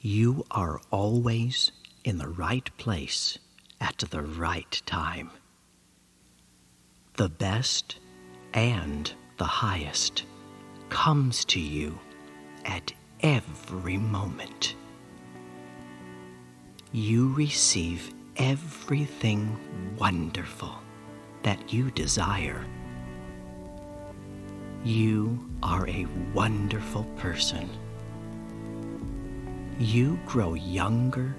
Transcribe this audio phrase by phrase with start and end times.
[0.00, 1.72] You are always
[2.04, 3.38] in the right place
[3.80, 5.30] at the right time.
[7.16, 7.98] The best
[8.54, 10.24] and the highest
[10.88, 11.98] comes to you
[12.64, 14.74] at every moment.
[16.92, 19.56] You receive everything
[19.98, 20.74] wonderful
[21.42, 22.64] that you desire.
[24.84, 27.68] You are a wonderful person.
[29.80, 31.34] You grow younger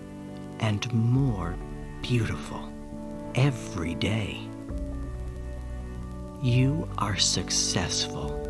[0.61, 1.55] and more
[2.01, 2.73] beautiful
[3.35, 4.39] every day.
[6.41, 8.41] You are successful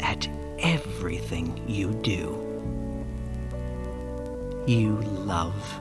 [0.00, 2.44] at everything you do.
[4.66, 5.80] You love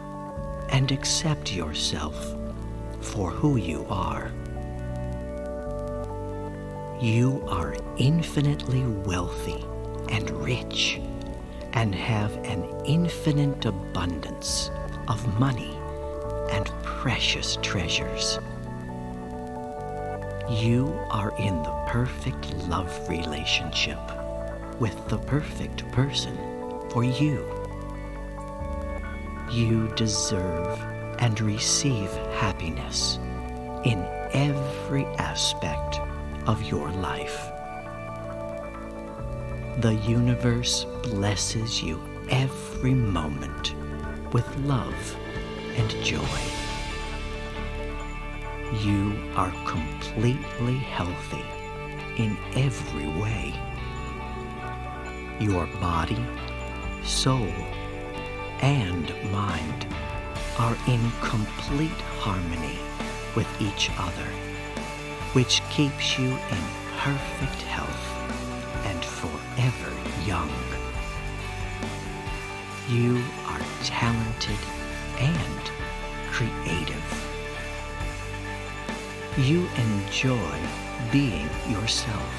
[0.69, 2.35] and accept yourself
[3.01, 4.31] for who you are.
[7.01, 9.65] You are infinitely wealthy
[10.09, 10.99] and rich
[11.73, 14.71] and have an infinite abundance
[15.07, 15.77] of money
[16.51, 18.39] and precious treasures.
[20.49, 23.99] You are in the perfect love relationship
[24.79, 26.35] with the perfect person
[26.89, 27.45] for you.
[29.51, 30.79] You deserve
[31.19, 33.17] and receive happiness
[33.83, 35.99] in every aspect
[36.47, 37.51] of your life.
[39.81, 43.75] The universe blesses you every moment
[44.33, 45.15] with love
[45.77, 46.41] and joy.
[48.81, 51.45] You are completely healthy
[52.21, 53.53] in every way.
[55.39, 56.25] Your body,
[57.05, 57.47] soul,
[58.59, 59.87] and mind
[60.57, 62.79] are in complete harmony
[63.33, 64.29] with each other,
[65.31, 66.63] which keeps you in
[66.97, 68.18] perfect health
[68.89, 69.91] and forever
[70.25, 70.49] young.
[72.89, 74.57] You are talented
[75.19, 75.71] and
[76.31, 77.05] creative.
[79.37, 80.59] You enjoy
[81.11, 82.33] being yourself.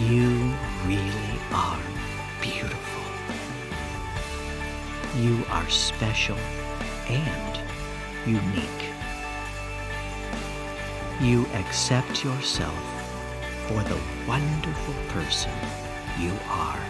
[0.00, 0.54] You
[0.86, 1.80] really are
[2.40, 3.02] beautiful.
[5.20, 6.38] You are special
[7.08, 7.60] and
[8.26, 8.90] unique.
[11.20, 12.95] You accept yourself
[13.68, 15.52] for the wonderful person
[16.20, 16.80] you are.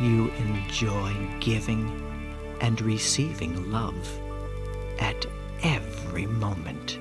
[0.00, 1.90] You enjoy giving
[2.60, 4.20] and receiving love
[4.98, 5.24] at
[5.62, 6.98] every moment.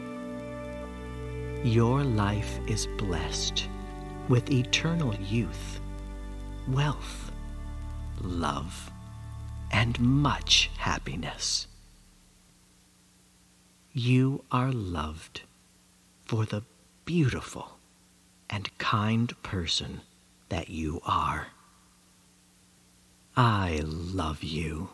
[1.63, 3.67] Your life is blessed
[4.29, 5.81] with eternal youth,
[6.67, 7.31] wealth,
[8.21, 8.89] love,
[9.71, 11.67] and much happiness.
[13.91, 15.41] You are loved
[16.25, 16.63] for the
[17.09, 17.79] beautiful
[18.51, 20.01] and kind person
[20.49, 21.47] that you are.
[23.35, 24.89] I love you.